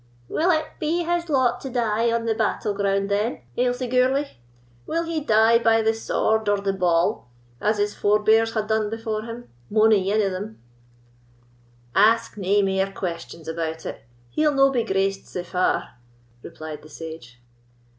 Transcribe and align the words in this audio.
"Will 0.27 0.49
it 0.49 0.65
be 0.79 1.03
his 1.03 1.29
lot 1.29 1.61
to 1.61 1.69
die 1.69 2.11
on 2.11 2.25
the 2.25 2.33
battle 2.33 2.73
ground 2.73 3.07
then, 3.07 3.41
Ailsie 3.55 3.85
Gourlay? 3.85 4.37
Will 4.87 5.03
he 5.03 5.19
die 5.19 5.59
by 5.59 5.83
the 5.83 5.93
sword 5.93 6.49
or 6.49 6.57
the 6.57 6.73
ball, 6.73 7.27
as 7.61 7.77
his 7.77 7.93
forbears 7.93 8.55
had 8.55 8.65
dune 8.67 8.89
before 8.89 9.21
him, 9.25 9.49
mony 9.69 10.11
ane 10.11 10.23
o' 10.23 10.29
them?" 10.31 10.59
"Ask 11.93 12.35
nae 12.35 12.63
mair 12.63 12.91
questions 12.91 13.47
about 13.47 13.85
it—he'll 13.85 14.55
no 14.55 14.71
be 14.71 14.83
graced 14.83 15.27
sae 15.27 15.43
far," 15.43 15.97
replied 16.41 16.81
the 16.81 16.89
sage. 16.89 17.39